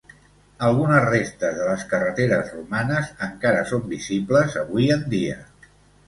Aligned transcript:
Algunes 0.67 1.03
restes 1.09 1.51
de 1.57 1.65
les 1.71 1.83
carreteres 1.91 2.49
romanes 2.53 3.11
encara 3.25 3.59
són 3.73 3.83
visibles 3.91 4.57
avui 4.63 4.89
en 4.97 5.05
dia. 5.13 5.37